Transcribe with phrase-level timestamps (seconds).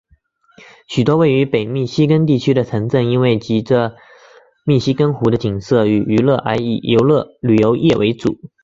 [0.87, 3.95] 许多位于北密西根地区的城镇因为藉着
[4.65, 6.81] 密西根湖的景色与娱乐而以
[7.39, 8.35] 旅游业为主。